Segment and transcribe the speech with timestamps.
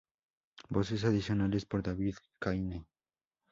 [0.69, 2.87] Voces adicionales por David Kaye.